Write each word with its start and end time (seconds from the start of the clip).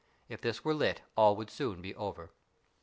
If 0.27 0.41
this 0.41 0.65
were 0.65 0.73
lit 0.73 1.01
all 1.15 1.35
would 1.35 1.51
soon 1.51 1.79
be 1.79 1.93
over. 1.93 2.31